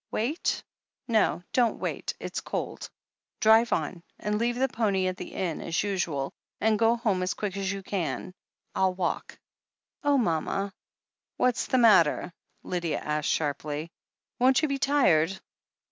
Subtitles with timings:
[0.09, 0.63] "Wait?
[1.07, 1.43] No.
[1.53, 2.89] Don't wait— it's cold.
[3.39, 7.35] Drive on, and leave the pony at the inn, as usual, and go home as
[7.35, 8.33] quick as you can.
[8.75, 9.37] Til walk."
[10.03, 10.73] "Oh, mama!"
[11.37, 12.33] "What's the matter?"
[12.63, 13.91] Lydia asked sharply.
[14.39, 15.39] 'Won't you be tired?"